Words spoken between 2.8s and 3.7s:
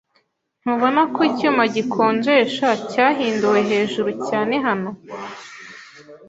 cyahinduwe